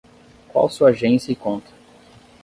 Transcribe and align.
Qual 0.49 0.67
sua 0.67 0.89
agência 0.89 1.31
e 1.31 1.35
conta? 1.35 1.69